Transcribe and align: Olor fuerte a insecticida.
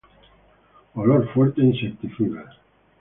Olor 0.95 1.27
fuerte 1.31 1.61
a 1.61 1.65
insecticida. 1.65 2.49